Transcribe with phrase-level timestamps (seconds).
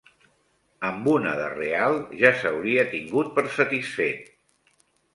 [0.89, 4.37] Amb una de real ja s'hauria tingut per satisfet